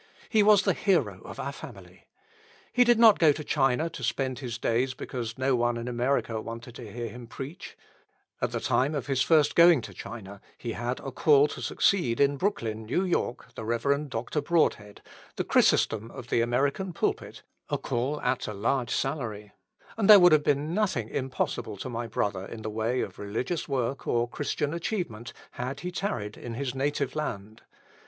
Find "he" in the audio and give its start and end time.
0.29-0.41, 2.73-2.83, 10.57-10.71, 25.81-25.91